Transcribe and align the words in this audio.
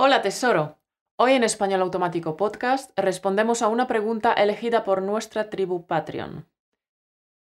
Hola 0.00 0.22
tesoro. 0.22 0.78
Hoy 1.16 1.32
en 1.32 1.42
Español 1.42 1.82
Automático 1.82 2.36
Podcast 2.36 2.96
respondemos 2.96 3.62
a 3.62 3.68
una 3.68 3.88
pregunta 3.88 4.32
elegida 4.32 4.84
por 4.84 5.02
nuestra 5.02 5.50
tribu 5.50 5.88
Patreon. 5.88 6.46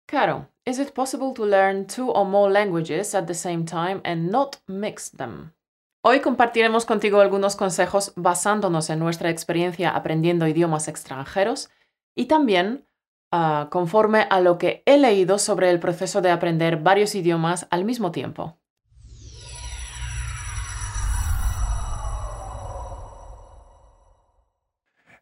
Caro, 0.05 0.49
is 0.63 0.77
it 0.77 0.91
possible 0.91 1.33
to 1.33 1.47
learn 1.47 1.87
two 1.87 2.11
or 2.11 2.27
more 2.27 2.53
languages 2.53 3.15
at 3.15 3.25
the 3.25 3.33
same 3.33 3.65
time 3.65 4.01
and 4.03 4.29
not 4.29 4.57
mix 4.67 5.09
them? 5.09 5.55
Hoy 6.03 6.19
compartiremos 6.19 6.85
contigo 6.85 7.21
algunos 7.21 7.55
consejos 7.55 8.13
basándonos 8.15 8.91
en 8.91 8.99
nuestra 8.99 9.31
experiencia 9.31 9.89
aprendiendo 9.89 10.47
idiomas 10.47 10.87
extranjeros 10.87 11.71
y 12.15 12.25
también 12.25 12.85
ah, 13.31 13.67
conforme 13.71 14.27
a 14.29 14.41
lo 14.41 14.59
que 14.59 14.83
he 14.85 14.99
leído 14.99 15.39
sobre 15.39 15.71
el 15.71 15.79
proceso 15.79 16.21
de 16.21 16.29
aprender 16.29 16.77
varios 16.77 17.15
idiomas 17.15 17.65
al 17.71 17.83
mismo 17.83 18.11
tiempo. 18.11 18.59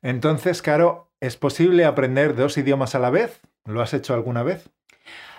Entonces, 0.02 0.62
Caro, 0.62 1.12
¿es 1.20 1.38
posible 1.38 1.86
aprender 1.86 2.36
dos 2.36 2.58
idiomas 2.58 2.96
a 2.96 3.00
la 3.00 3.10
vez? 3.10 3.42
¿Lo 3.66 3.82
has 3.82 3.94
hecho 3.94 4.14
alguna 4.14 4.44
vez? 4.44 4.70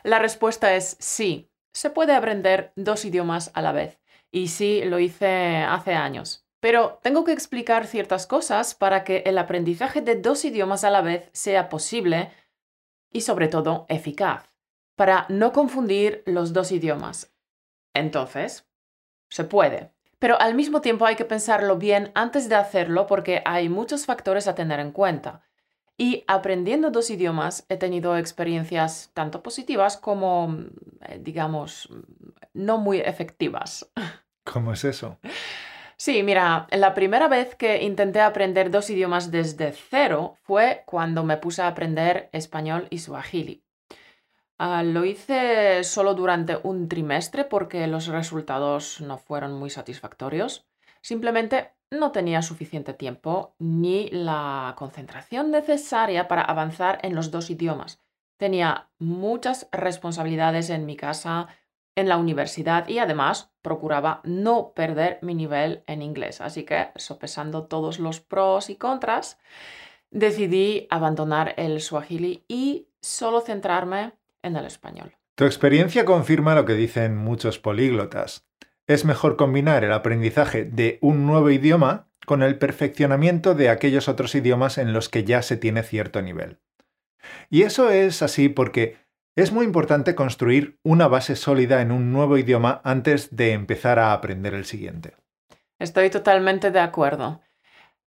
La 0.04 0.18
respuesta 0.18 0.74
es 0.74 0.96
sí. 1.00 1.50
Se 1.72 1.90
puede 1.90 2.14
aprender 2.14 2.72
dos 2.76 3.04
idiomas 3.04 3.50
a 3.54 3.62
la 3.62 3.72
vez. 3.72 4.00
Y 4.30 4.48
sí, 4.48 4.82
lo 4.84 4.98
hice 4.98 5.56
hace 5.56 5.94
años. 5.94 6.46
Pero 6.60 7.00
tengo 7.02 7.24
que 7.24 7.32
explicar 7.32 7.86
ciertas 7.86 8.26
cosas 8.26 8.74
para 8.74 9.02
que 9.02 9.24
el 9.26 9.36
aprendizaje 9.38 10.00
de 10.00 10.14
dos 10.16 10.44
idiomas 10.44 10.84
a 10.84 10.90
la 10.90 11.02
vez 11.02 11.28
sea 11.32 11.68
posible 11.68 12.30
y 13.12 13.22
sobre 13.22 13.48
todo 13.48 13.84
eficaz, 13.88 14.48
para 14.96 15.26
no 15.28 15.52
confundir 15.52 16.22
los 16.24 16.52
dos 16.52 16.70
idiomas. 16.72 17.34
Entonces, 17.94 18.68
se 19.28 19.44
puede. 19.44 19.91
Pero 20.22 20.40
al 20.40 20.54
mismo 20.54 20.80
tiempo 20.80 21.04
hay 21.04 21.16
que 21.16 21.24
pensarlo 21.24 21.78
bien 21.78 22.12
antes 22.14 22.48
de 22.48 22.54
hacerlo 22.54 23.08
porque 23.08 23.42
hay 23.44 23.68
muchos 23.68 24.06
factores 24.06 24.46
a 24.46 24.54
tener 24.54 24.78
en 24.78 24.92
cuenta. 24.92 25.42
Y 25.98 26.22
aprendiendo 26.28 26.92
dos 26.92 27.10
idiomas 27.10 27.66
he 27.68 27.76
tenido 27.76 28.16
experiencias 28.16 29.10
tanto 29.14 29.42
positivas 29.42 29.96
como, 29.96 30.58
eh, 31.08 31.18
digamos, 31.20 31.88
no 32.54 32.78
muy 32.78 33.00
efectivas. 33.00 33.90
¿Cómo 34.44 34.72
es 34.72 34.84
eso? 34.84 35.18
Sí, 35.96 36.22
mira, 36.22 36.68
la 36.70 36.94
primera 36.94 37.26
vez 37.26 37.56
que 37.56 37.82
intenté 37.82 38.20
aprender 38.20 38.70
dos 38.70 38.90
idiomas 38.90 39.32
desde 39.32 39.72
cero 39.72 40.36
fue 40.44 40.84
cuando 40.86 41.24
me 41.24 41.36
puse 41.36 41.62
a 41.62 41.66
aprender 41.66 42.28
español 42.30 42.86
y 42.90 42.98
suajili. 42.98 43.64
Ah, 44.64 44.84
lo 44.84 45.04
hice 45.04 45.82
solo 45.82 46.14
durante 46.14 46.56
un 46.62 46.88
trimestre 46.88 47.44
porque 47.44 47.84
los 47.88 48.06
resultados 48.06 49.00
no 49.00 49.18
fueron 49.18 49.54
muy 49.54 49.70
satisfactorios. 49.70 50.68
Simplemente 51.00 51.72
no 51.90 52.12
tenía 52.12 52.42
suficiente 52.42 52.94
tiempo 52.94 53.56
ni 53.58 54.08
la 54.10 54.76
concentración 54.78 55.50
necesaria 55.50 56.28
para 56.28 56.42
avanzar 56.42 57.00
en 57.02 57.16
los 57.16 57.32
dos 57.32 57.50
idiomas. 57.50 58.00
Tenía 58.36 58.88
muchas 59.00 59.66
responsabilidades 59.72 60.70
en 60.70 60.86
mi 60.86 60.96
casa, 60.96 61.48
en 61.96 62.08
la 62.08 62.16
universidad 62.16 62.86
y 62.86 63.00
además 63.00 63.52
procuraba 63.62 64.20
no 64.22 64.74
perder 64.74 65.18
mi 65.22 65.34
nivel 65.34 65.82
en 65.88 66.02
inglés. 66.02 66.40
Así 66.40 66.62
que, 66.62 66.92
sopesando 66.94 67.64
todos 67.64 67.98
los 67.98 68.20
pros 68.20 68.70
y 68.70 68.76
contras, 68.76 69.40
decidí 70.12 70.86
abandonar 70.88 71.52
el 71.56 71.80
swahili 71.80 72.44
y 72.46 72.86
solo 73.00 73.40
centrarme 73.40 74.12
en 74.42 74.56
el 74.56 74.66
español. 74.66 75.16
Tu 75.34 75.44
experiencia 75.44 76.04
confirma 76.04 76.54
lo 76.54 76.64
que 76.64 76.74
dicen 76.74 77.16
muchos 77.16 77.58
políglotas. 77.58 78.46
Es 78.86 79.04
mejor 79.04 79.36
combinar 79.36 79.84
el 79.84 79.92
aprendizaje 79.92 80.64
de 80.64 80.98
un 81.00 81.26
nuevo 81.26 81.50
idioma 81.50 82.08
con 82.26 82.42
el 82.42 82.58
perfeccionamiento 82.58 83.54
de 83.54 83.68
aquellos 83.68 84.08
otros 84.08 84.34
idiomas 84.34 84.78
en 84.78 84.92
los 84.92 85.08
que 85.08 85.24
ya 85.24 85.42
se 85.42 85.56
tiene 85.56 85.82
cierto 85.82 86.22
nivel. 86.22 86.60
Y 87.50 87.62
eso 87.62 87.90
es 87.90 88.22
así 88.22 88.48
porque 88.48 88.98
es 89.34 89.52
muy 89.52 89.64
importante 89.64 90.14
construir 90.14 90.78
una 90.82 91.08
base 91.08 91.36
sólida 91.36 91.80
en 91.80 91.90
un 91.90 92.12
nuevo 92.12 92.36
idioma 92.36 92.80
antes 92.84 93.34
de 93.34 93.52
empezar 93.52 93.98
a 93.98 94.12
aprender 94.12 94.54
el 94.54 94.66
siguiente. 94.66 95.16
Estoy 95.78 96.10
totalmente 96.10 96.70
de 96.70 96.80
acuerdo. 96.80 97.40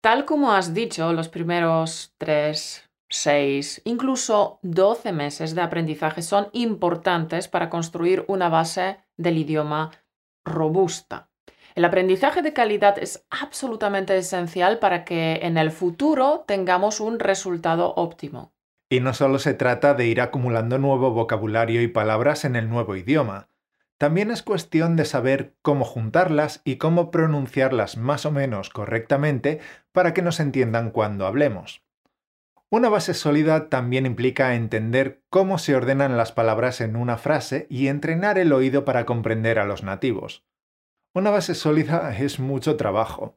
Tal 0.01 0.25
como 0.25 0.53
has 0.53 0.73
dicho, 0.73 1.13
los 1.13 1.29
primeros 1.29 2.15
tres 2.17 2.90
6, 3.10 3.82
incluso 3.84 4.60
12 4.62 5.12
meses 5.12 5.54
de 5.54 5.62
aprendizaje 5.62 6.22
son 6.22 6.48
importantes 6.53 7.48
para 7.48 7.69
construir 7.69 8.25
una 8.28 8.48
base 8.48 8.98
del 9.16 9.38
idioma 9.38 9.91
robusta. 10.44 11.28
El 11.75 11.84
aprendizaje 11.84 12.43
de 12.43 12.53
calidad 12.53 12.98
es 12.98 13.26
absolutamente 13.31 14.16
esencial 14.16 14.78
para 14.78 15.04
que 15.04 15.41
en 15.43 15.59
el 15.59 15.71
futuro 15.71 16.44
tengamos 16.47 17.00
un 17.00 17.19
resultado 17.19 17.94
óptimo. 17.97 18.53
Y 18.88 19.00
no 19.00 19.15
solo 19.15 19.38
se 19.38 19.54
trata 19.54 19.94
de 19.94 20.06
ir 20.06 20.21
acumulando 20.21 20.78
nuevo 20.78 21.10
vocabulario 21.12 21.82
y 21.82 21.88
palabras 21.88 22.44
en 22.44 22.56
el 22.56 22.69
nuevo 22.69 22.97
idioma. 22.97 23.48
También 23.98 24.31
es 24.31 24.42
cuestión 24.42 24.97
de 24.97 25.04
saber 25.04 25.54
cómo 25.62 25.84
juntarlas 25.84 26.62
y 26.65 26.77
cómo 26.77 27.10
pronunciarlas 27.10 27.97
más 27.97 28.25
o 28.25 28.32
menos 28.32 28.71
correctamente 28.71 29.60
para 29.92 30.15
que 30.15 30.22
nos 30.22 30.41
entiendan 30.41 30.91
cuando 30.91 31.27
hablemos. 31.27 31.82
Una 32.73 32.89
base 32.89 33.15
sólida 33.15 33.69
también 33.69 34.07
implica 34.07 34.55
entender 34.55 35.25
cómo 35.29 35.59
se 35.59 35.75
ordenan 35.75 36.17
las 36.17 36.31
palabras 36.31 36.81
en 36.81 36.95
una 36.95 37.19
frase 37.19 37.67
y 37.69 37.89
entrenar 37.89 38.39
el 38.39 38.53
oído 38.53 38.85
para 38.85 39.05
comprender 39.07 39.59
a 39.59 39.65
los 39.65 39.83
nativos. 39.83 40.47
Una 41.13 41.31
base 41.31 41.57
sólida 41.57 42.17
es 42.17 42.39
mucho 42.39 42.77
trabajo, 42.77 43.37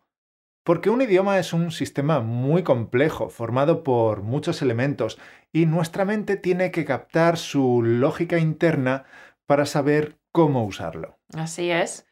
porque 0.63 0.91
un 0.91 1.01
idioma 1.01 1.39
es 1.39 1.51
un 1.51 1.71
sistema 1.71 2.19
muy 2.19 2.61
complejo, 2.61 3.29
formado 3.29 3.83
por 3.83 4.21
muchos 4.21 4.61
elementos, 4.61 5.17
y 5.51 5.65
nuestra 5.65 6.05
mente 6.05 6.37
tiene 6.37 6.69
que 6.69 6.85
captar 6.85 7.37
su 7.37 7.81
lógica 7.81 8.37
interna 8.37 9.05
para 9.47 9.65
saber 9.65 10.19
cómo 10.33 10.65
usarlo. 10.65 11.19
Así 11.37 11.69
es. 11.71 12.05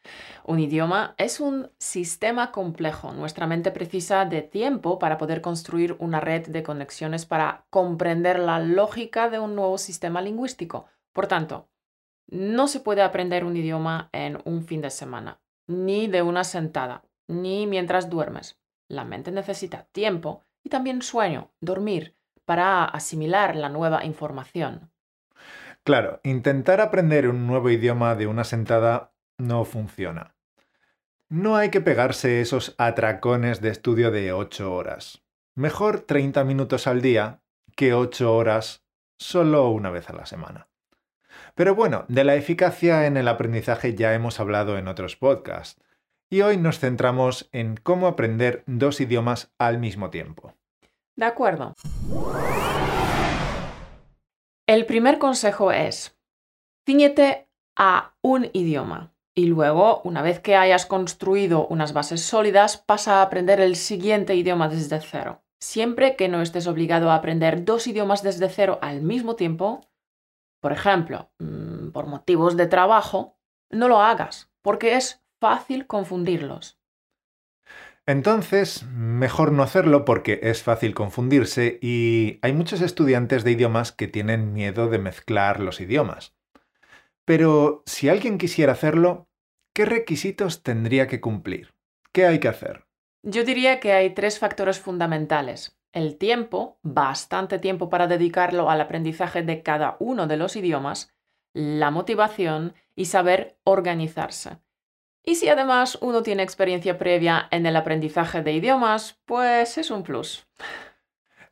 Un 0.44 0.60
idioma 0.60 1.14
es 1.18 1.40
un 1.40 1.70
sistema 1.78 2.52
complejo. 2.52 3.12
Nuestra 3.12 3.46
mente 3.46 3.72
precisa 3.72 4.24
de 4.24 4.42
tiempo 4.42 4.98
para 4.98 5.18
poder 5.18 5.42
construir 5.42 5.96
una 5.98 6.20
red 6.20 6.46
de 6.46 6.62
conexiones 6.62 7.26
para 7.26 7.66
comprender 7.68 8.38
la 8.38 8.60
lógica 8.60 9.28
de 9.28 9.40
un 9.40 9.56
nuevo 9.56 9.76
sistema 9.76 10.22
lingüístico. 10.22 10.86
Por 11.12 11.26
tanto, 11.26 11.68
no 12.28 12.68
se 12.68 12.80
puede 12.80 13.02
aprender 13.02 13.44
un 13.44 13.56
idioma 13.56 14.08
en 14.12 14.38
un 14.44 14.62
fin 14.62 14.80
de 14.80 14.90
semana, 14.90 15.40
ni 15.66 16.06
de 16.06 16.22
una 16.22 16.44
sentada, 16.44 17.04
ni 17.26 17.66
mientras 17.66 18.08
duermes. 18.08 18.60
La 18.88 19.04
mente 19.04 19.32
necesita 19.32 19.88
tiempo 19.90 20.44
y 20.62 20.70
también 20.70 21.02
sueño, 21.02 21.50
dormir, 21.60 22.16
para 22.44 22.84
asimilar 22.84 23.56
la 23.56 23.68
nueva 23.68 24.04
información. 24.04 24.91
Claro, 25.84 26.20
intentar 26.22 26.80
aprender 26.80 27.28
un 27.28 27.46
nuevo 27.46 27.68
idioma 27.70 28.14
de 28.14 28.26
una 28.26 28.44
sentada 28.44 29.12
no 29.38 29.64
funciona. 29.64 30.36
No 31.28 31.56
hay 31.56 31.70
que 31.70 31.80
pegarse 31.80 32.40
esos 32.40 32.74
atracones 32.78 33.60
de 33.60 33.70
estudio 33.70 34.10
de 34.10 34.32
8 34.32 34.72
horas. 34.72 35.24
Mejor 35.54 36.00
30 36.00 36.44
minutos 36.44 36.86
al 36.86 37.02
día 37.02 37.40
que 37.74 37.94
8 37.94 38.34
horas 38.34 38.84
solo 39.18 39.68
una 39.70 39.90
vez 39.90 40.08
a 40.08 40.12
la 40.12 40.26
semana. 40.26 40.68
Pero 41.54 41.74
bueno, 41.74 42.04
de 42.08 42.24
la 42.24 42.36
eficacia 42.36 43.06
en 43.06 43.16
el 43.16 43.28
aprendizaje 43.28 43.94
ya 43.94 44.14
hemos 44.14 44.40
hablado 44.40 44.78
en 44.78 44.88
otros 44.88 45.16
podcasts, 45.16 45.80
y 46.30 46.40
hoy 46.40 46.56
nos 46.56 46.78
centramos 46.78 47.48
en 47.52 47.76
cómo 47.76 48.06
aprender 48.06 48.62
dos 48.66 49.00
idiomas 49.00 49.52
al 49.58 49.78
mismo 49.78 50.10
tiempo. 50.10 50.54
De 51.14 51.26
acuerdo. 51.26 51.74
El 54.68 54.86
primer 54.86 55.18
consejo 55.18 55.72
es, 55.72 56.16
ciñete 56.86 57.48
a 57.76 58.14
un 58.22 58.48
idioma. 58.52 59.12
Y 59.34 59.46
luego, 59.46 60.02
una 60.04 60.22
vez 60.22 60.40
que 60.40 60.56
hayas 60.56 60.86
construido 60.86 61.66
unas 61.66 61.92
bases 61.92 62.22
sólidas, 62.22 62.76
pasa 62.76 63.16
a 63.16 63.22
aprender 63.22 63.60
el 63.60 63.76
siguiente 63.76 64.34
idioma 64.36 64.68
desde 64.68 65.00
cero. 65.00 65.42
Siempre 65.58 66.16
que 66.16 66.28
no 66.28 66.42
estés 66.42 66.66
obligado 66.66 67.10
a 67.10 67.14
aprender 67.14 67.64
dos 67.64 67.86
idiomas 67.86 68.22
desde 68.22 68.48
cero 68.48 68.78
al 68.82 69.00
mismo 69.00 69.34
tiempo, 69.34 69.80
por 70.60 70.72
ejemplo, 70.72 71.30
mm, 71.38 71.90
por 71.90 72.06
motivos 72.06 72.56
de 72.56 72.66
trabajo, 72.66 73.36
no 73.70 73.88
lo 73.88 74.00
hagas, 74.00 74.52
porque 74.60 74.94
es 74.96 75.24
fácil 75.40 75.86
confundirlos. 75.86 76.78
Entonces, 78.06 78.84
mejor 78.92 79.52
no 79.52 79.62
hacerlo 79.62 80.04
porque 80.04 80.40
es 80.42 80.62
fácil 80.62 80.92
confundirse 80.92 81.78
y 81.80 82.40
hay 82.42 82.52
muchos 82.52 82.80
estudiantes 82.80 83.44
de 83.44 83.52
idiomas 83.52 83.92
que 83.92 84.08
tienen 84.08 84.52
miedo 84.52 84.88
de 84.88 84.98
mezclar 84.98 85.60
los 85.60 85.80
idiomas. 85.80 86.34
Pero 87.24 87.84
si 87.86 88.08
alguien 88.08 88.38
quisiera 88.38 88.72
hacerlo, 88.72 89.28
¿qué 89.72 89.84
requisitos 89.84 90.64
tendría 90.64 91.06
que 91.06 91.20
cumplir? 91.20 91.74
¿Qué 92.12 92.26
hay 92.26 92.40
que 92.40 92.48
hacer? 92.48 92.86
Yo 93.22 93.44
diría 93.44 93.78
que 93.78 93.92
hay 93.92 94.10
tres 94.10 94.40
factores 94.40 94.80
fundamentales. 94.80 95.78
El 95.92 96.18
tiempo, 96.18 96.80
bastante 96.82 97.60
tiempo 97.60 97.88
para 97.88 98.08
dedicarlo 98.08 98.68
al 98.68 98.80
aprendizaje 98.80 99.42
de 99.42 99.62
cada 99.62 99.96
uno 100.00 100.26
de 100.26 100.36
los 100.36 100.56
idiomas, 100.56 101.14
la 101.54 101.92
motivación 101.92 102.74
y 102.96 103.04
saber 103.04 103.58
organizarse. 103.62 104.58
Y 105.24 105.36
si 105.36 105.48
además 105.48 105.98
uno 106.00 106.22
tiene 106.22 106.42
experiencia 106.42 106.98
previa 106.98 107.48
en 107.50 107.66
el 107.66 107.76
aprendizaje 107.76 108.42
de 108.42 108.52
idiomas, 108.52 109.20
pues 109.24 109.78
es 109.78 109.90
un 109.90 110.02
plus. 110.02 110.46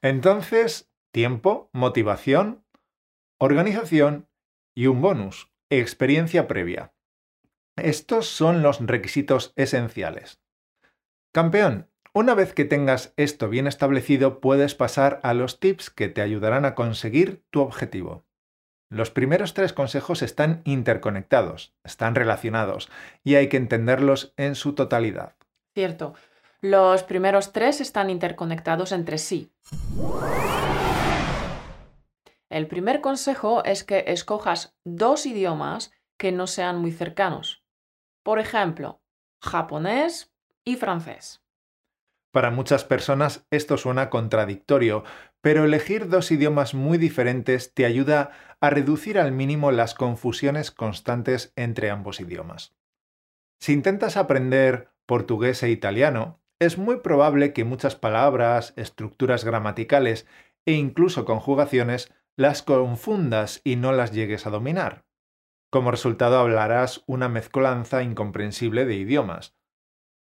Entonces, 0.03 0.91
tiempo, 1.13 1.71
motivación, 1.73 2.65
organización 3.39 4.29
y 4.75 4.87
un 4.87 5.01
bonus, 5.01 5.53
experiencia 5.69 6.49
previa. 6.49 6.93
Estos 7.77 8.27
son 8.27 8.63
los 8.63 8.85
requisitos 8.85 9.53
esenciales. 9.57 10.41
Campeón, 11.33 11.89
una 12.13 12.35
vez 12.35 12.53
que 12.53 12.65
tengas 12.65 13.15
esto 13.17 13.49
bien 13.49 13.69
establecido, 13.69 14.41
puedes 14.41 14.75
pasar 14.75 15.21
a 15.23 15.33
los 15.33 15.61
tips 15.61 15.91
que 15.91 16.09
te 16.09 16.23
ayudarán 16.23 16.65
a 16.65 16.75
conseguir 16.75 17.45
tu 17.51 17.61
objetivo. 17.61 18.25
Los 18.91 19.13
primeros 19.13 19.55
tres 19.55 19.73
consejos 19.73 20.21
están 20.21 20.63
interconectados, 20.65 21.73
están 21.85 22.17
relacionados 22.17 22.91
y 23.23 23.37
hay 23.37 23.49
que 23.49 23.57
entenderlos 23.57 24.35
en 24.37 24.57
su 24.57 24.75
totalidad. 24.75 25.37
Cierto. 25.75 26.15
Los 26.61 27.05
primeros 27.05 27.53
tres 27.53 27.81
están 27.81 28.11
interconectados 28.11 28.91
entre 28.91 29.19
sí. 29.19 29.53
El 32.49 32.67
primer 32.67 33.01
consejo 33.01 33.63
es 33.65 33.85
que 33.85 34.05
escojas 34.09 34.77
dos 34.83 35.25
idiomas 35.25 35.93
que 36.17 36.33
no 36.33 36.49
sean 36.49 36.79
muy 36.79 36.91
cercanos. 36.91 37.65
Por 38.25 38.41
ejemplo, 38.41 39.01
japonés 39.41 40.33
y 40.65 40.75
francés. 40.75 41.41
Para 42.33 42.51
muchas 42.51 42.85
personas 42.85 43.47
esto 43.51 43.77
suena 43.77 44.09
contradictorio, 44.09 45.03
pero 45.41 45.65
elegir 45.65 46.09
dos 46.09 46.31
idiomas 46.31 46.75
muy 46.75 46.97
diferentes 46.97 47.75
te 47.75 47.87
ayuda 47.87 48.31
a 48.61 48.71
reducir 48.71 49.19
al 49.19 49.33
mínimo 49.33 49.73
las 49.73 49.95
confusiones 49.95 50.71
constantes 50.71 51.53
entre 51.57 51.91
ambos 51.91 52.21
idiomas. 52.21 52.75
Si 53.61 53.73
intentas 53.73 54.17
aprender 54.17 54.91
portugués 55.07 55.63
e 55.63 55.71
italiano, 55.71 56.41
es 56.61 56.79
muy 56.79 56.99
probable 57.01 57.53
que 57.53 57.65
muchas 57.65 57.97
palabras, 57.97 58.75
estructuras 58.77 59.45
gramaticales 59.45 60.27
e 60.67 60.73
incluso 60.73 61.25
conjugaciones 61.25 62.13
las 62.37 62.63
confundas 62.63 63.61
y 63.65 63.77
no 63.77 63.93
las 63.93 64.13
llegues 64.13 64.47
a 64.47 64.51
dominar. 64.51 65.05
Como 65.71 65.91
resultado 65.91 66.39
hablarás 66.39 67.03
una 67.07 67.29
mezcolanza 67.29 68.03
incomprensible 68.03 68.85
de 68.85 68.95
idiomas. 68.95 69.57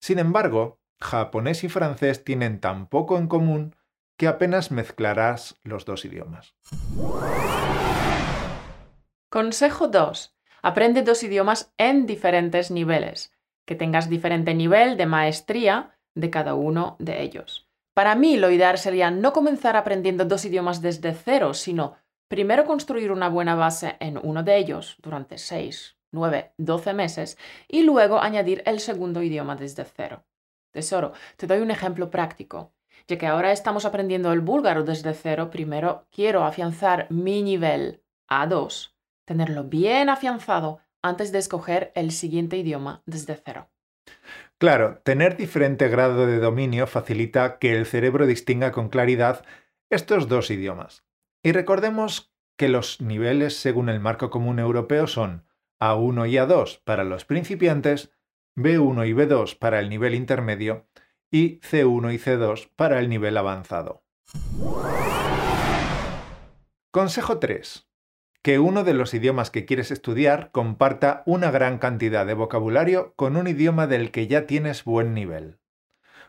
Sin 0.00 0.18
embargo, 0.18 0.79
japonés 1.00 1.64
y 1.64 1.68
francés 1.68 2.24
tienen 2.24 2.60
tan 2.60 2.86
poco 2.86 3.18
en 3.18 3.26
común 3.26 3.76
que 4.16 4.28
apenas 4.28 4.70
mezclarás 4.70 5.56
los 5.62 5.84
dos 5.84 6.04
idiomas. 6.04 6.54
Consejo 9.30 9.88
2. 9.88 10.36
Aprende 10.62 11.02
dos 11.02 11.22
idiomas 11.22 11.72
en 11.78 12.04
diferentes 12.04 12.70
niveles, 12.70 13.32
que 13.64 13.74
tengas 13.74 14.10
diferente 14.10 14.54
nivel 14.54 14.96
de 14.96 15.06
maestría 15.06 15.98
de 16.14 16.28
cada 16.28 16.54
uno 16.54 16.96
de 16.98 17.22
ellos. 17.22 17.70
Para 17.94 18.14
mí 18.14 18.36
lo 18.36 18.50
ideal 18.50 18.76
sería 18.76 19.10
no 19.10 19.32
comenzar 19.32 19.76
aprendiendo 19.76 20.24
dos 20.24 20.44
idiomas 20.44 20.82
desde 20.82 21.14
cero, 21.14 21.54
sino 21.54 21.96
primero 22.28 22.64
construir 22.64 23.12
una 23.12 23.28
buena 23.28 23.54
base 23.54 23.96
en 24.00 24.18
uno 24.22 24.42
de 24.42 24.56
ellos 24.58 24.96
durante 25.02 25.38
6, 25.38 25.96
9, 26.12 26.52
12 26.58 26.92
meses 26.92 27.38
y 27.68 27.82
luego 27.82 28.20
añadir 28.20 28.62
el 28.66 28.80
segundo 28.80 29.22
idioma 29.22 29.56
desde 29.56 29.84
cero. 29.84 30.24
Tesoro, 30.70 31.12
te 31.36 31.46
doy 31.46 31.60
un 31.60 31.70
ejemplo 31.70 32.10
práctico. 32.10 32.72
Ya 33.08 33.18
que 33.18 33.26
ahora 33.26 33.52
estamos 33.52 33.84
aprendiendo 33.84 34.32
el 34.32 34.40
búlgaro 34.40 34.84
desde 34.84 35.14
cero, 35.14 35.50
primero 35.50 36.06
quiero 36.12 36.44
afianzar 36.44 37.06
mi 37.10 37.42
nivel 37.42 38.02
A2, 38.28 38.94
tenerlo 39.24 39.64
bien 39.64 40.08
afianzado 40.08 40.80
antes 41.02 41.32
de 41.32 41.38
escoger 41.38 41.92
el 41.94 42.12
siguiente 42.12 42.56
idioma 42.56 43.02
desde 43.06 43.36
cero. 43.36 43.68
Claro, 44.58 45.00
tener 45.02 45.36
diferente 45.36 45.88
grado 45.88 46.26
de 46.26 46.38
dominio 46.38 46.86
facilita 46.86 47.58
que 47.58 47.76
el 47.76 47.86
cerebro 47.86 48.26
distinga 48.26 48.72
con 48.72 48.90
claridad 48.90 49.44
estos 49.88 50.28
dos 50.28 50.50
idiomas. 50.50 51.04
Y 51.42 51.52
recordemos 51.52 52.34
que 52.58 52.68
los 52.68 53.00
niveles 53.00 53.56
según 53.56 53.88
el 53.88 54.00
marco 54.00 54.28
común 54.28 54.58
europeo 54.58 55.06
son 55.06 55.46
A1 55.80 56.28
y 56.28 56.34
A2 56.34 56.82
para 56.84 57.04
los 57.04 57.24
principiantes 57.24 58.12
B1 58.62 59.08
y 59.08 59.12
B2 59.12 59.58
para 59.58 59.80
el 59.80 59.88
nivel 59.88 60.14
intermedio 60.14 60.86
y 61.30 61.60
C1 61.60 62.14
y 62.14 62.18
C2 62.18 62.70
para 62.76 62.98
el 62.98 63.08
nivel 63.08 63.36
avanzado. 63.36 64.02
Consejo 66.90 67.38
3. 67.38 67.86
Que 68.42 68.58
uno 68.58 68.84
de 68.84 68.94
los 68.94 69.14
idiomas 69.14 69.50
que 69.50 69.64
quieres 69.64 69.90
estudiar 69.90 70.50
comparta 70.50 71.22
una 71.26 71.50
gran 71.50 71.78
cantidad 71.78 72.26
de 72.26 72.34
vocabulario 72.34 73.12
con 73.14 73.36
un 73.36 73.46
idioma 73.46 73.86
del 73.86 74.10
que 74.10 74.26
ya 74.26 74.46
tienes 74.46 74.84
buen 74.84 75.14
nivel. 75.14 75.58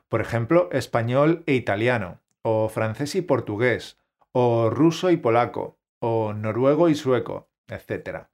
Por 0.09 0.21
ejemplo, 0.21 0.69
español 0.71 1.43
e 1.47 1.53
italiano, 1.53 2.19
o 2.41 2.67
francés 2.69 3.15
y 3.15 3.21
portugués, 3.21 3.97
o 4.33 4.69
ruso 4.69 5.09
y 5.09 5.17
polaco, 5.17 5.79
o 5.99 6.33
noruego 6.33 6.89
y 6.89 6.95
sueco, 6.95 7.49
etc. 7.67 8.27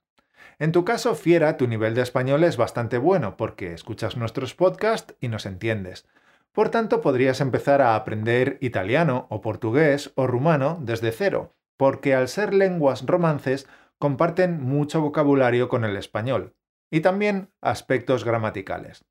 En 0.58 0.72
tu 0.72 0.84
caso, 0.84 1.14
Fiera, 1.14 1.56
tu 1.56 1.66
nivel 1.66 1.94
de 1.94 2.02
español 2.02 2.44
es 2.44 2.56
bastante 2.56 2.98
bueno 2.98 3.36
porque 3.36 3.72
escuchas 3.72 4.16
nuestros 4.16 4.54
podcasts 4.54 5.14
y 5.20 5.28
nos 5.28 5.46
entiendes. 5.46 6.06
Por 6.52 6.70
tanto, 6.70 7.00
podrías 7.00 7.40
empezar 7.40 7.80
a 7.82 7.94
aprender 7.94 8.58
italiano 8.60 9.26
o 9.30 9.40
portugués 9.40 10.12
o 10.16 10.26
rumano 10.26 10.78
desde 10.80 11.12
cero, 11.12 11.54
porque 11.76 12.14
al 12.14 12.28
ser 12.28 12.52
lenguas 12.52 13.06
romances 13.06 13.68
comparten 13.98 14.60
mucho 14.60 15.00
vocabulario 15.00 15.68
con 15.68 15.84
el 15.84 15.96
español 15.96 16.54
y 16.90 17.00
también 17.00 17.50
aspectos 17.60 18.24
gramaticales. 18.24 19.04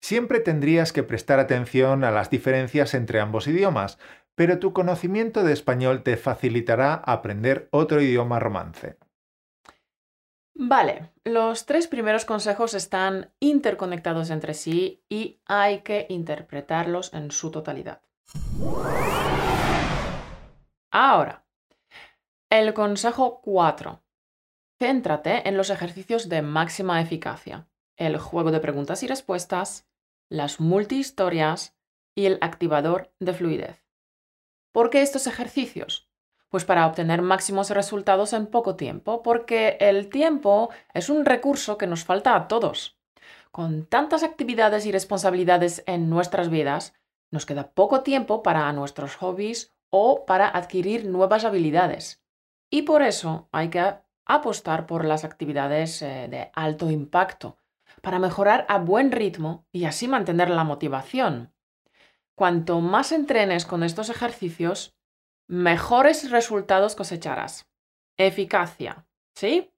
Siempre 0.00 0.40
tendrías 0.40 0.92
que 0.92 1.02
prestar 1.02 1.40
atención 1.40 2.04
a 2.04 2.10
las 2.10 2.30
diferencias 2.30 2.94
entre 2.94 3.18
ambos 3.20 3.48
idiomas, 3.48 3.98
pero 4.34 4.58
tu 4.58 4.72
conocimiento 4.72 5.42
de 5.42 5.52
español 5.52 6.02
te 6.02 6.16
facilitará 6.16 6.94
aprender 6.94 7.68
otro 7.72 8.00
idioma 8.00 8.38
romance. 8.38 8.98
Vale, 10.58 11.12
los 11.22 11.66
tres 11.66 11.86
primeros 11.86 12.24
consejos 12.24 12.72
están 12.72 13.30
interconectados 13.40 14.30
entre 14.30 14.54
sí 14.54 15.04
y 15.08 15.38
hay 15.44 15.82
que 15.82 16.06
interpretarlos 16.08 17.12
en 17.12 17.30
su 17.30 17.50
totalidad. 17.50 18.00
Ahora, 20.90 21.44
el 22.48 22.72
consejo 22.72 23.42
4. 23.42 24.02
Céntrate 24.78 25.46
en 25.46 25.58
los 25.58 25.68
ejercicios 25.68 26.30
de 26.30 26.40
máxima 26.40 27.02
eficacia, 27.02 27.68
el 27.96 28.16
juego 28.16 28.50
de 28.50 28.60
preguntas 28.60 29.02
y 29.02 29.06
respuestas, 29.06 29.86
las 30.30 30.58
multihistorias 30.58 31.76
y 32.14 32.24
el 32.24 32.38
activador 32.40 33.12
de 33.20 33.34
fluidez. 33.34 33.84
¿Por 34.72 34.88
qué 34.88 35.02
estos 35.02 35.26
ejercicios? 35.26 36.10
Pues 36.48 36.64
para 36.64 36.86
obtener 36.86 37.22
máximos 37.22 37.70
resultados 37.70 38.32
en 38.32 38.46
poco 38.46 38.76
tiempo, 38.76 39.22
porque 39.22 39.76
el 39.80 40.08
tiempo 40.08 40.70
es 40.94 41.10
un 41.10 41.24
recurso 41.24 41.76
que 41.76 41.86
nos 41.86 42.04
falta 42.04 42.36
a 42.36 42.48
todos. 42.48 42.98
Con 43.50 43.86
tantas 43.86 44.22
actividades 44.22 44.86
y 44.86 44.92
responsabilidades 44.92 45.82
en 45.86 46.08
nuestras 46.08 46.50
vidas, 46.50 46.94
nos 47.30 47.46
queda 47.46 47.72
poco 47.72 48.02
tiempo 48.02 48.42
para 48.42 48.72
nuestros 48.72 49.16
hobbies 49.16 49.74
o 49.90 50.24
para 50.26 50.48
adquirir 50.48 51.06
nuevas 51.06 51.44
habilidades. 51.44 52.22
Y 52.70 52.82
por 52.82 53.02
eso 53.02 53.48
hay 53.52 53.70
que 53.70 53.94
apostar 54.24 54.86
por 54.86 55.04
las 55.04 55.24
actividades 55.24 56.02
eh, 56.02 56.26
de 56.28 56.50
alto 56.54 56.90
impacto, 56.90 57.58
para 58.02 58.18
mejorar 58.18 58.66
a 58.68 58.78
buen 58.78 59.12
ritmo 59.12 59.66
y 59.72 59.84
así 59.84 60.08
mantener 60.08 60.50
la 60.50 60.64
motivación. 60.64 61.52
Cuanto 62.34 62.80
más 62.80 63.12
entrenes 63.12 63.64
con 63.64 63.82
estos 63.82 64.10
ejercicios, 64.10 64.96
mejores 65.48 66.30
resultados 66.30 66.94
cosecharás. 66.94 67.68
Eficacia, 68.18 69.06
¿sí? 69.34 69.72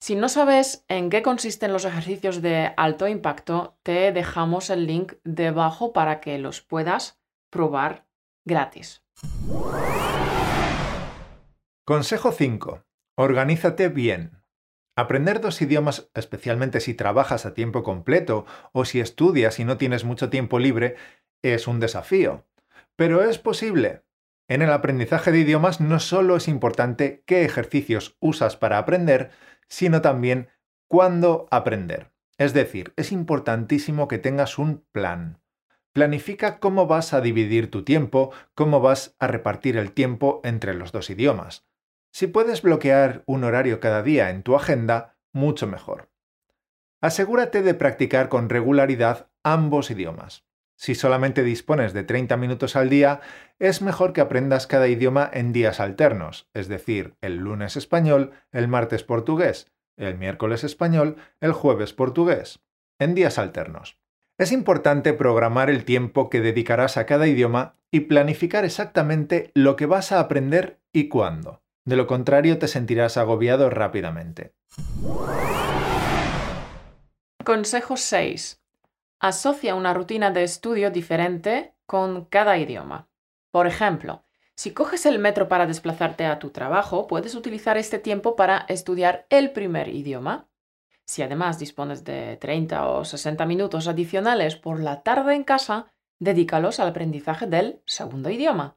Si 0.00 0.14
no 0.14 0.28
sabes 0.28 0.84
en 0.88 1.10
qué 1.10 1.22
consisten 1.22 1.72
los 1.72 1.84
ejercicios 1.84 2.40
de 2.40 2.72
alto 2.76 3.08
impacto, 3.08 3.78
te 3.82 4.12
dejamos 4.12 4.70
el 4.70 4.86
link 4.86 5.14
debajo 5.24 5.92
para 5.92 6.20
que 6.20 6.38
los 6.38 6.60
puedas 6.60 7.20
probar 7.50 8.06
gratis. 8.44 9.02
Consejo 11.84 12.30
5. 12.30 12.84
Organízate 13.16 13.88
bien. 13.88 14.44
Aprender 14.96 15.40
dos 15.40 15.60
idiomas, 15.62 16.10
especialmente 16.14 16.80
si 16.80 16.94
trabajas 16.94 17.46
a 17.46 17.54
tiempo 17.54 17.82
completo 17.82 18.46
o 18.72 18.84
si 18.84 19.00
estudias 19.00 19.58
y 19.58 19.64
no 19.64 19.78
tienes 19.78 20.04
mucho 20.04 20.30
tiempo 20.30 20.58
libre, 20.58 20.96
es 21.42 21.66
un 21.66 21.80
desafío. 21.80 22.46
Pero 22.96 23.22
es 23.22 23.38
posible. 23.38 24.04
En 24.48 24.62
el 24.62 24.72
aprendizaje 24.72 25.30
de 25.30 25.40
idiomas 25.40 25.80
no 25.80 26.00
solo 26.00 26.34
es 26.34 26.48
importante 26.48 27.22
qué 27.26 27.44
ejercicios 27.44 28.16
usas 28.18 28.56
para 28.56 28.78
aprender, 28.78 29.30
sino 29.68 30.00
también 30.00 30.48
cuándo 30.88 31.46
aprender. 31.50 32.10
Es 32.38 32.54
decir, 32.54 32.94
es 32.96 33.12
importantísimo 33.12 34.08
que 34.08 34.18
tengas 34.18 34.58
un 34.58 34.86
plan. 34.90 35.42
Planifica 35.92 36.60
cómo 36.60 36.86
vas 36.86 37.12
a 37.12 37.20
dividir 37.20 37.70
tu 37.70 37.84
tiempo, 37.84 38.32
cómo 38.54 38.80
vas 38.80 39.16
a 39.18 39.26
repartir 39.26 39.76
el 39.76 39.92
tiempo 39.92 40.40
entre 40.44 40.72
los 40.72 40.92
dos 40.92 41.10
idiomas. 41.10 41.66
Si 42.10 42.26
puedes 42.26 42.62
bloquear 42.62 43.22
un 43.26 43.44
horario 43.44 43.80
cada 43.80 44.02
día 44.02 44.30
en 44.30 44.42
tu 44.42 44.56
agenda, 44.56 45.18
mucho 45.32 45.66
mejor. 45.66 46.10
Asegúrate 47.02 47.62
de 47.62 47.74
practicar 47.74 48.28
con 48.28 48.48
regularidad 48.48 49.30
ambos 49.42 49.90
idiomas. 49.90 50.47
Si 50.78 50.94
solamente 50.94 51.42
dispones 51.42 51.92
de 51.92 52.04
30 52.04 52.36
minutos 52.36 52.76
al 52.76 52.88
día, 52.88 53.20
es 53.58 53.82
mejor 53.82 54.12
que 54.12 54.20
aprendas 54.20 54.68
cada 54.68 54.86
idioma 54.86 55.28
en 55.32 55.52
días 55.52 55.80
alternos, 55.80 56.48
es 56.54 56.68
decir, 56.68 57.16
el 57.20 57.38
lunes 57.38 57.76
español, 57.76 58.30
el 58.52 58.68
martes 58.68 59.02
portugués, 59.02 59.66
el 59.96 60.16
miércoles 60.16 60.62
español, 60.62 61.16
el 61.40 61.50
jueves 61.50 61.92
portugués, 61.92 62.60
en 63.00 63.16
días 63.16 63.38
alternos. 63.38 63.98
Es 64.38 64.52
importante 64.52 65.14
programar 65.14 65.68
el 65.68 65.84
tiempo 65.84 66.30
que 66.30 66.40
dedicarás 66.40 66.96
a 66.96 67.06
cada 67.06 67.26
idioma 67.26 67.74
y 67.90 68.00
planificar 68.00 68.64
exactamente 68.64 69.50
lo 69.54 69.74
que 69.74 69.86
vas 69.86 70.12
a 70.12 70.20
aprender 70.20 70.78
y 70.92 71.08
cuándo. 71.08 71.60
De 71.84 71.96
lo 71.96 72.06
contrario, 72.06 72.56
te 72.56 72.68
sentirás 72.68 73.16
agobiado 73.16 73.68
rápidamente. 73.68 74.52
Consejo 77.42 77.96
6. 77.96 78.60
Asocia 79.20 79.74
una 79.74 79.94
rutina 79.94 80.30
de 80.30 80.44
estudio 80.44 80.92
diferente 80.92 81.74
con 81.86 82.26
cada 82.26 82.56
idioma. 82.56 83.08
Por 83.50 83.66
ejemplo, 83.66 84.22
si 84.54 84.72
coges 84.72 85.06
el 85.06 85.18
metro 85.18 85.48
para 85.48 85.66
desplazarte 85.66 86.24
a 86.24 86.38
tu 86.38 86.50
trabajo, 86.50 87.08
puedes 87.08 87.34
utilizar 87.34 87.76
este 87.76 87.98
tiempo 87.98 88.36
para 88.36 88.64
estudiar 88.68 89.26
el 89.28 89.50
primer 89.50 89.88
idioma. 89.88 90.48
Si 91.04 91.22
además 91.22 91.58
dispones 91.58 92.04
de 92.04 92.36
30 92.36 92.88
o 92.88 93.04
60 93.04 93.44
minutos 93.44 93.88
adicionales 93.88 94.54
por 94.54 94.78
la 94.78 95.02
tarde 95.02 95.34
en 95.34 95.42
casa, 95.42 95.92
dedícalos 96.20 96.78
al 96.78 96.88
aprendizaje 96.88 97.48
del 97.48 97.82
segundo 97.86 98.30
idioma. 98.30 98.76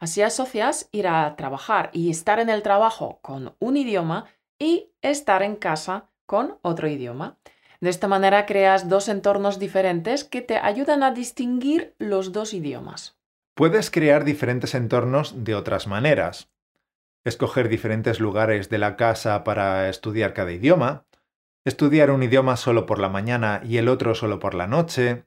Así 0.00 0.22
asocias 0.22 0.88
ir 0.92 1.06
a 1.06 1.36
trabajar 1.36 1.90
y 1.92 2.08
estar 2.08 2.40
en 2.40 2.48
el 2.48 2.62
trabajo 2.62 3.18
con 3.20 3.56
un 3.58 3.76
idioma 3.76 4.24
y 4.58 4.94
estar 5.02 5.42
en 5.42 5.56
casa 5.56 6.08
con 6.24 6.58
otro 6.62 6.88
idioma. 6.88 7.36
De 7.82 7.90
esta 7.90 8.06
manera 8.06 8.46
creas 8.46 8.88
dos 8.88 9.08
entornos 9.08 9.58
diferentes 9.58 10.22
que 10.22 10.40
te 10.40 10.56
ayudan 10.56 11.02
a 11.02 11.10
distinguir 11.10 11.96
los 11.98 12.30
dos 12.30 12.54
idiomas. 12.54 13.18
Puedes 13.56 13.90
crear 13.90 14.22
diferentes 14.22 14.76
entornos 14.76 15.42
de 15.42 15.56
otras 15.56 15.88
maneras. 15.88 16.48
Escoger 17.24 17.68
diferentes 17.68 18.20
lugares 18.20 18.68
de 18.68 18.78
la 18.78 18.96
casa 18.96 19.42
para 19.42 19.88
estudiar 19.88 20.32
cada 20.32 20.52
idioma, 20.52 21.06
estudiar 21.64 22.12
un 22.12 22.22
idioma 22.22 22.56
solo 22.56 22.86
por 22.86 23.00
la 23.00 23.08
mañana 23.08 23.60
y 23.64 23.78
el 23.78 23.88
otro 23.88 24.14
solo 24.14 24.38
por 24.38 24.54
la 24.54 24.68
noche. 24.68 25.24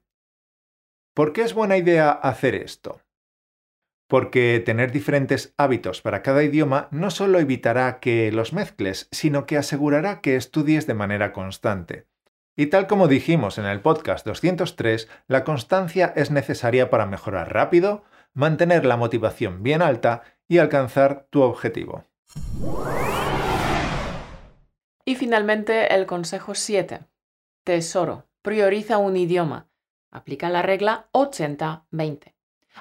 ¿Por 1.13 1.33
qué 1.33 1.41
es 1.41 1.53
buena 1.53 1.75
idea 1.75 2.09
hacer 2.09 2.55
esto? 2.55 3.01
Porque 4.07 4.63
tener 4.65 4.93
diferentes 4.93 5.53
hábitos 5.57 6.01
para 6.01 6.21
cada 6.21 6.41
idioma 6.41 6.87
no 6.91 7.11
solo 7.11 7.37
evitará 7.39 7.99
que 7.99 8.31
los 8.31 8.53
mezcles, 8.53 9.09
sino 9.11 9.45
que 9.45 9.57
asegurará 9.57 10.21
que 10.21 10.37
estudies 10.37 10.87
de 10.87 10.93
manera 10.93 11.33
constante. 11.33 12.07
Y 12.57 12.67
tal 12.67 12.87
como 12.87 13.09
dijimos 13.09 13.57
en 13.57 13.65
el 13.65 13.81
podcast 13.81 14.25
203, 14.25 15.09
la 15.27 15.43
constancia 15.43 16.13
es 16.15 16.31
necesaria 16.31 16.89
para 16.89 17.05
mejorar 17.05 17.53
rápido, 17.53 18.03
mantener 18.33 18.85
la 18.85 18.95
motivación 18.95 19.61
bien 19.61 19.81
alta 19.81 20.23
y 20.47 20.59
alcanzar 20.59 21.27
tu 21.29 21.41
objetivo. 21.41 22.05
Y 25.03 25.15
finalmente 25.15 25.93
el 25.93 26.05
consejo 26.05 26.55
7. 26.55 27.01
Tesoro. 27.65 28.25
Prioriza 28.41 28.99
un 28.99 29.17
idioma. 29.17 29.67
Aplica 30.11 30.49
la 30.49 30.61
regla 30.61 31.07
80-20. 31.11 32.33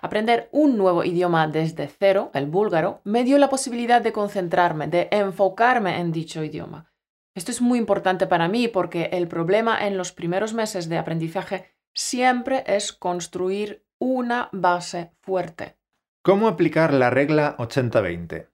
Aprender 0.02 0.48
un 0.52 0.76
nuevo 0.76 1.04
idioma 1.04 1.46
desde 1.48 1.88
cero, 1.88 2.30
el 2.34 2.46
búlgaro, 2.46 3.00
me 3.04 3.24
dio 3.24 3.38
la 3.38 3.48
posibilidad 3.48 4.02
de 4.02 4.12
concentrarme, 4.12 4.88
de 4.88 5.08
enfocarme 5.10 6.00
en 6.00 6.12
dicho 6.12 6.42
idioma. 6.44 6.93
Esto 7.34 7.50
es 7.50 7.60
muy 7.60 7.78
importante 7.78 8.26
para 8.28 8.48
mí 8.48 8.68
porque 8.68 9.10
el 9.12 9.26
problema 9.26 9.86
en 9.86 9.96
los 9.96 10.12
primeros 10.12 10.54
meses 10.54 10.88
de 10.88 10.98
aprendizaje 10.98 11.74
siempre 11.92 12.62
es 12.66 12.92
construir 12.92 13.84
una 13.98 14.48
base 14.52 15.10
fuerte. 15.20 15.76
¿Cómo 16.22 16.46
aplicar 16.46 16.94
la 16.94 17.10
regla 17.10 17.56
80-20? 17.58 18.48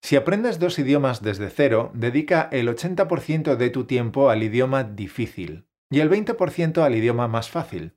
Si 0.00 0.16
aprendes 0.16 0.58
dos 0.58 0.78
idiomas 0.78 1.22
desde 1.22 1.50
cero, 1.50 1.90
dedica 1.92 2.48
el 2.50 2.68
80% 2.68 3.56
de 3.56 3.70
tu 3.70 3.84
tiempo 3.84 4.30
al 4.30 4.42
idioma 4.42 4.84
difícil 4.84 5.66
y 5.90 6.00
el 6.00 6.10
20% 6.10 6.82
al 6.82 6.94
idioma 6.94 7.28
más 7.28 7.50
fácil. 7.50 7.94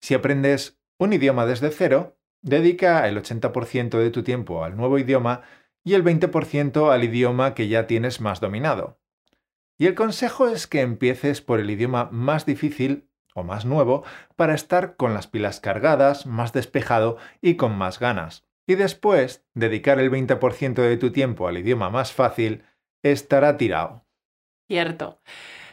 Si 0.00 0.14
aprendes 0.14 0.80
un 0.98 1.12
idioma 1.12 1.44
desde 1.44 1.70
cero, 1.70 2.16
dedica 2.40 3.06
el 3.08 3.18
80% 3.18 3.98
de 3.98 4.10
tu 4.10 4.22
tiempo 4.22 4.64
al 4.64 4.76
nuevo 4.76 4.98
idioma 4.98 5.42
y 5.88 5.94
el 5.94 6.04
20% 6.04 6.92
al 6.92 7.02
idioma 7.02 7.54
que 7.54 7.66
ya 7.66 7.86
tienes 7.86 8.20
más 8.20 8.40
dominado. 8.40 9.00
Y 9.78 9.86
el 9.86 9.94
consejo 9.94 10.46
es 10.46 10.66
que 10.66 10.82
empieces 10.82 11.40
por 11.40 11.60
el 11.60 11.70
idioma 11.70 12.10
más 12.12 12.44
difícil 12.44 13.08
o 13.34 13.42
más 13.42 13.64
nuevo 13.64 14.04
para 14.36 14.54
estar 14.54 14.96
con 14.96 15.14
las 15.14 15.28
pilas 15.28 15.60
cargadas, 15.60 16.26
más 16.26 16.52
despejado 16.52 17.16
y 17.40 17.54
con 17.54 17.74
más 17.78 18.00
ganas. 18.00 18.46
Y 18.66 18.74
después, 18.74 19.46
dedicar 19.54 19.98
el 19.98 20.10
20% 20.10 20.74
de 20.74 20.98
tu 20.98 21.10
tiempo 21.10 21.48
al 21.48 21.56
idioma 21.56 21.88
más 21.88 22.12
fácil 22.12 22.64
estará 23.02 23.56
tirado. 23.56 24.04
Cierto. 24.66 25.22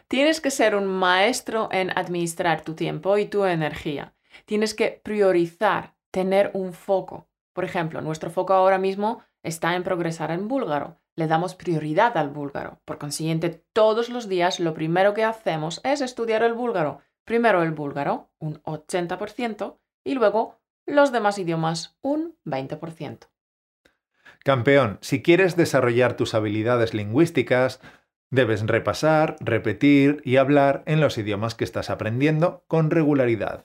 Tienes 0.08 0.40
que 0.40 0.50
ser 0.50 0.78
un 0.78 0.88
maestro 0.88 1.68
en 1.74 1.90
administrar 1.90 2.62
tu 2.62 2.74
tiempo 2.74 3.18
y 3.18 3.26
tu 3.26 3.44
energía. 3.44 4.14
Tienes 4.46 4.76
que 4.76 5.02
priorizar, 5.04 5.96
tener 6.10 6.52
un 6.54 6.72
foco. 6.72 7.28
Por 7.52 7.66
ejemplo, 7.66 8.00
nuestro 8.00 8.30
foco 8.30 8.54
ahora 8.54 8.78
mismo 8.78 9.22
está 9.46 9.76
en 9.76 9.84
progresar 9.84 10.32
en 10.32 10.48
búlgaro. 10.48 10.98
Le 11.16 11.28
damos 11.28 11.56
prioridad 11.56 12.18
al 12.18 12.30
búlgaro. 12.30 12.82
Por 12.84 12.98
consiguiente, 12.98 13.64
todos 13.72 14.10
los 14.10 14.28
días 14.28 14.60
lo 14.60 14.74
primero 14.74 15.14
que 15.14 15.24
hacemos 15.24 15.80
es 15.84 16.02
estudiar 16.02 16.44
el 16.44 16.54
búlgaro. 16.54 17.00
Primero 17.24 17.64
el 17.64 17.72
búlgaro, 17.72 18.30
un 18.40 18.62
80%, 18.64 19.78
y 20.04 20.14
luego 20.14 20.60
los 20.86 21.12
demás 21.12 21.40
idiomas, 21.40 21.98
un 22.02 22.36
20%. 22.46 23.28
Campeón, 24.44 25.00
si 25.02 25.24
quieres 25.24 25.56
desarrollar 25.56 26.16
tus 26.18 26.36
habilidades 26.36 26.94
lingüísticas, 26.94 27.80
debes 28.30 28.66
repasar, 28.68 29.38
repetir 29.40 30.22
y 30.24 30.38
hablar 30.38 30.84
en 30.86 31.00
los 31.00 31.18
idiomas 31.18 31.56
que 31.56 31.64
estás 31.64 31.90
aprendiendo 31.90 32.64
con 32.68 32.92
regularidad. 32.92 33.64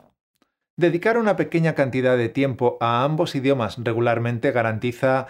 Dedicar 0.77 1.19
una 1.19 1.37
pequeña 1.37 1.75
cantidad 1.75 2.17
de 2.17 2.31
tiempo 2.31 2.79
a 2.81 3.05
ambos 3.05 3.35
idiomas 3.35 3.77
regularmente 3.79 4.53
garantiza 4.53 5.27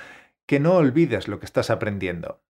que 0.51 0.59
no 0.59 0.75
olvides 0.75 1.29
lo 1.29 1.39
que 1.39 1.47
estás 1.47 1.71
aprendiendo. 1.71 2.43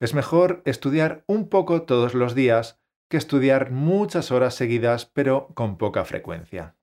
Es 0.00 0.14
mejor 0.14 0.62
estudiar 0.64 1.22
un 1.28 1.48
poco 1.48 1.82
todos 1.82 2.12
los 2.12 2.34
días 2.34 2.80
que 3.08 3.16
estudiar 3.16 3.70
muchas 3.70 4.32
horas 4.32 4.56
seguidas 4.56 5.06
pero 5.06 5.46
con 5.54 5.78
poca 5.78 6.04
frecuencia. 6.04 6.74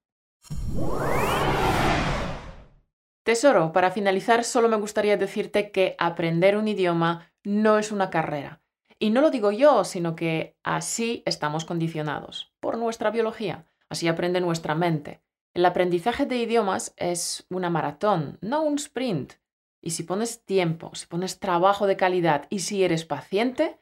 Tesoro, 3.24 3.74
para 3.74 3.92
finalizar 3.92 4.46
solo 4.46 4.70
me 4.70 4.78
gustaría 4.78 5.18
decirte 5.18 5.70
que 5.70 5.98
aprender 6.00 6.56
un 6.56 6.70
idioma 6.70 7.34
no 7.44 7.78
es 7.78 7.92
una 7.92 8.10
carrera. 8.10 8.62
Y 9.00 9.10
no 9.10 9.20
lo 9.20 9.32
digo 9.32 9.52
yo, 9.52 9.84
sino 9.84 10.16
que 10.16 10.56
así 10.64 11.24
estamos 11.26 11.66
condicionados, 11.66 12.54
por 12.62 12.78
nuestra 12.78 13.12
biología. 13.12 13.66
Así 13.90 14.08
aprende 14.08 14.40
nuestra 14.40 14.76
mente. 14.76 15.22
El 15.54 15.66
aprendizaje 15.66 16.26
de 16.26 16.38
idiomas 16.38 16.94
es 16.96 17.46
una 17.50 17.70
maratón, 17.70 18.38
no 18.40 18.64
un 18.64 18.76
sprint. 18.76 19.41
Y 19.82 19.92
si 19.92 20.04
pones 20.04 20.46
tiempo, 20.46 20.92
si 20.94 21.08
pones 21.08 21.40
trabajo 21.40 21.88
de 21.88 21.98
calidad 21.98 22.46
y 22.50 22.60
si 22.60 22.84
eres 22.84 23.04
paciente, 23.04 23.80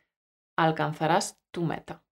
alcanzarás 0.56 1.40
tu 1.52 1.64
meta. 1.64 2.04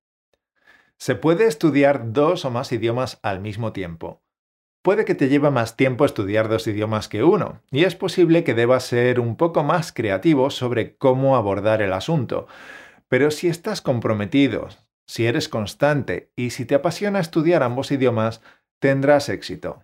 Se 0.97 1.15
puede 1.15 1.45
estudiar 1.45 2.11
dos 2.11 2.43
o 2.43 2.51
más 2.51 2.71
idiomas 2.71 3.19
al 3.21 3.39
mismo 3.39 3.71
tiempo. 3.71 4.23
Puede 4.81 5.05
que 5.05 5.15
te 5.15 5.29
lleve 5.29 5.51
más 5.51 5.75
tiempo 5.75 6.05
estudiar 6.05 6.49
dos 6.49 6.65
idiomas 6.67 7.07
que 7.07 7.23
uno, 7.23 7.61
y 7.71 7.83
es 7.83 7.95
posible 7.95 8.43
que 8.43 8.53
debas 8.53 8.83
ser 8.83 9.19
un 9.19 9.35
poco 9.35 9.63
más 9.63 9.91
creativo 9.91 10.49
sobre 10.49 10.95
cómo 10.97 11.35
abordar 11.35 11.81
el 11.81 11.93
asunto. 11.93 12.47
Pero 13.07 13.31
si 13.31 13.47
estás 13.47 13.81
comprometido, 13.81 14.69
si 15.05 15.25
eres 15.25 15.49
constante 15.49 16.31
y 16.35 16.51
si 16.51 16.65
te 16.65 16.75
apasiona 16.75 17.19
estudiar 17.19 17.63
ambos 17.63 17.91
idiomas, 17.91 18.41
tendrás 18.79 19.29
éxito. 19.29 19.83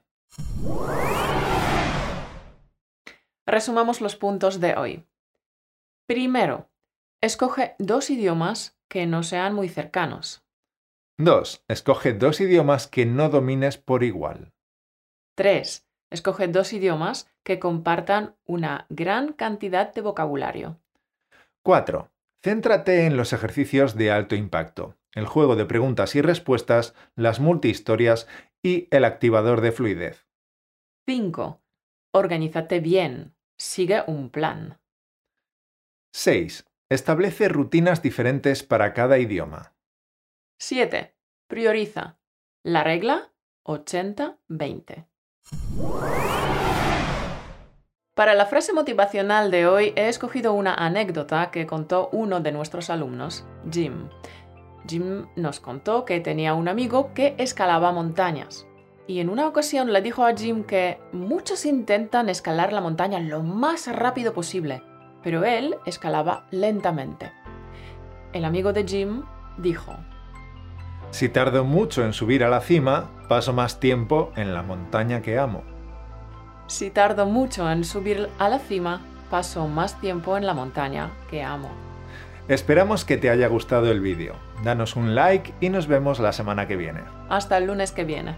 Resumamos 3.45 4.01
los 4.01 4.15
puntos 4.15 4.59
de 4.59 4.75
hoy. 4.75 5.05
Primero, 6.07 6.69
escoge 7.21 7.75
dos 7.79 8.09
idiomas 8.09 8.77
que 8.88 9.05
no 9.05 9.23
sean 9.23 9.53
muy 9.53 9.69
cercanos. 9.69 10.45
2. 11.17 11.63
Escoge 11.67 12.13
dos 12.13 12.41
idiomas 12.41 12.88
que 12.88 13.05
no 13.05 13.29
domines 13.29 13.77
por 13.77 14.03
igual. 14.03 14.53
3. 15.35 15.88
Escoge 16.09 16.47
dos 16.47 16.73
idiomas 16.73 17.29
que 17.43 17.59
compartan 17.59 18.35
una 18.45 18.85
gran 18.89 19.33
cantidad 19.33 19.93
de 19.93 20.01
vocabulario. 20.01 20.79
4. 21.63 22.12
Céntrate 22.43 23.05
en 23.05 23.15
los 23.17 23.31
ejercicios 23.31 23.95
de 23.95 24.12
alto 24.12 24.35
impacto, 24.35 24.97
el 25.13 25.25
juego 25.25 25.55
de 25.55 25.65
preguntas 25.65 26.15
y 26.15 26.21
respuestas, 26.21 26.93
las 27.15 27.39
multihistorias 27.39 28.27
y 28.62 28.88
el 28.91 29.05
activador 29.05 29.62
de 29.62 29.71
fluidez. 29.71 30.27
5. 31.07 31.62
Organízate 32.15 32.79
bien. 32.79 33.36
Sigue 33.58 34.03
un 34.05 34.29
plan. 34.29 34.79
6. 36.13 36.63
Establece 36.89 37.50
rutinas 37.50 38.03
diferentes 38.03 38.62
para 38.62 38.93
cada 38.93 39.17
idioma. 39.17 39.74
7. 40.60 41.15
Prioriza. 41.48 42.20
La 42.63 42.84
regla 42.84 43.34
80-20. 43.65 45.08
Para 48.13 48.36
la 48.36 48.46
frase 48.46 48.74
motivacional 48.74 49.50
de 49.50 49.65
hoy 49.65 49.93
he 49.96 50.08
escogido 50.08 50.53
una 50.53 50.75
anécdota 50.75 51.50
que 51.50 51.65
contó 51.65 52.10
uno 52.12 52.41
de 52.41 52.51
nuestros 52.51 52.91
alumnos, 52.91 53.43
Jim. 53.72 54.08
Jim 54.88 55.25
nos 55.36 55.60
contó 55.60 56.05
que 56.05 56.20
tenía 56.20 56.53
un 56.53 56.67
amigo 56.67 57.12
que 57.15 57.34
escalaba 57.39 57.91
montañas. 57.91 58.67
Y 59.05 59.19
en 59.19 59.29
una 59.29 59.48
ocasión 59.48 59.91
le 59.91 60.01
dijo 60.01 60.25
a 60.25 60.36
Jim 60.36 60.63
que 60.63 61.00
muchos 61.12 61.65
intentan 61.65 62.29
escalar 62.29 62.72
la 62.72 62.79
montaña 62.79 63.19
lo 63.19 63.43
más 63.43 63.93
rápido 63.93 64.33
posible, 64.33 64.81
pero 65.22 65.43
él 65.43 65.75
escalaba 65.86 66.45
lentamente. 66.51 67.31
El 68.31 68.45
amigo 68.45 68.72
de 68.72 68.86
Jim 68.86 69.24
dijo, 69.57 69.93
Si 71.12 71.27
tardo 71.27 71.65
mucho 71.65 72.05
en 72.05 72.13
subir 72.13 72.45
a 72.45 72.50
la 72.50 72.62
cima, 72.62 73.12
paso 73.27 73.51
más 73.51 73.79
tiempo 73.79 74.31
en 74.38 74.53
la 74.53 74.63
montaña 74.63 75.22
que 75.22 75.38
amo. 75.38 75.63
Si 76.67 76.89
tardo 76.89 77.25
mucho 77.25 77.69
en 77.69 77.83
subir 77.83 78.29
a 78.39 78.48
la 78.48 78.60
cima, 78.60 79.01
paso 79.29 79.67
más 79.67 80.00
tiempo 80.00 80.38
en 80.38 80.45
la 80.45 80.53
montaña 80.53 81.12
que 81.29 81.43
amo. 81.43 81.69
Esperamos 82.48 83.03
que 83.03 83.17
te 83.17 83.29
haya 83.29 83.48
gustado 83.48 83.91
el 83.91 84.00
vídeo. 84.00 84.36
Danos 84.63 84.95
un 84.95 85.13
like 85.13 85.53
y 85.60 85.69
nos 85.69 85.88
vemos 85.88 86.19
la 86.19 86.31
semana 86.31 86.67
que 86.67 86.77
viene. 86.77 87.01
Hasta 87.29 87.57
el 87.57 87.65
lunes 87.67 87.91
que 87.91 88.05
viene. 88.05 88.38